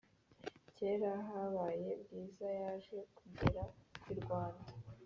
[0.77, 3.63] Kera kabaye bwiza yaje kugera
[4.13, 4.71] irwanda